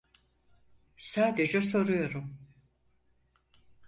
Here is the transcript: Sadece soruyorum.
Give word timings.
Sadece 0.97 1.61
soruyorum. 1.61 2.37